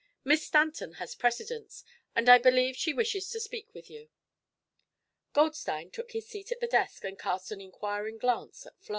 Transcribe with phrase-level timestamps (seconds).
[0.23, 1.83] "Miss Stanton has precedence,
[2.15, 4.09] and I believe she wishes to speak with you."
[5.31, 8.89] Goldstein took his seat at the desk and cast an inquiring glance at Flo.